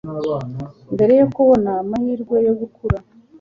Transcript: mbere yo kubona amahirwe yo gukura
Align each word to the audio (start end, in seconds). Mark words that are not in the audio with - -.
mbere 0.93 1.13
yo 1.19 1.27
kubona 1.35 1.69
amahirwe 1.81 2.35
yo 2.47 2.53
gukura 2.59 2.97